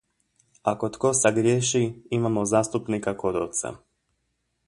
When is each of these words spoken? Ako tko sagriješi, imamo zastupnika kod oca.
Ako 0.69 0.87
tko 0.95 1.11
sagriješi, 1.19 1.83
imamo 2.19 2.45
zastupnika 2.53 3.15
kod 3.25 3.41
oca. 3.45 3.75